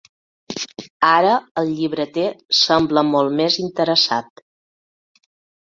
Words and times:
Ara 1.09 1.33
el 1.63 1.69
llibreter 1.81 2.25
sembla 2.63 3.07
molt 3.13 3.39
més 3.43 3.59
interessat. 3.67 4.47